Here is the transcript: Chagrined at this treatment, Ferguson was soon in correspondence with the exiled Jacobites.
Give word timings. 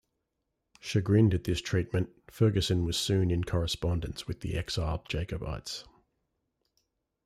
Chagrined 0.79 1.35
at 1.35 1.43
this 1.43 1.61
treatment, 1.61 2.09
Ferguson 2.27 2.85
was 2.85 2.97
soon 2.97 3.29
in 3.29 3.43
correspondence 3.43 4.25
with 4.27 4.39
the 4.39 4.57
exiled 4.57 5.07
Jacobites. 5.07 5.83